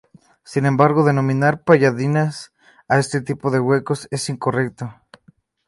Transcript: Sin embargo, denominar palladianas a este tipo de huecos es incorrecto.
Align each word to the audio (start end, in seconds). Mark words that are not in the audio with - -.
Sin 0.43 0.65
embargo, 0.65 1.03
denominar 1.05 1.63
palladianas 1.63 2.53
a 2.87 2.97
este 2.97 3.21
tipo 3.21 3.51
de 3.51 3.59
huecos 3.59 4.07
es 4.09 4.29
incorrecto. 4.29 4.91